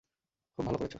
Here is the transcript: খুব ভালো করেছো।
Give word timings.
খুব 0.57 0.63
ভালো 0.65 0.77
করেছো। 0.77 0.89